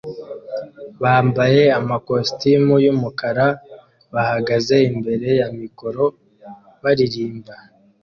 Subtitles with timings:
[1.01, 3.47] bambaye amakositimu yumukara
[4.13, 6.03] bahagaze imbere ya mikoro
[6.81, 7.53] baririmba